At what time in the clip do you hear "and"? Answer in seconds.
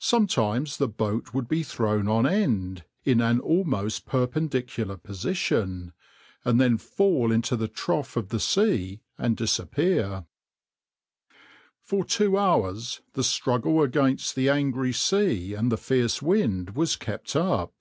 6.44-6.60, 9.16-9.36, 15.54-15.70